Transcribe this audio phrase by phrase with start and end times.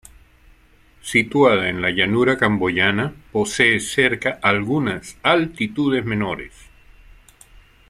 [1.03, 6.53] Situada en la llanura camboyana, posee cerca algunas altitudes menores.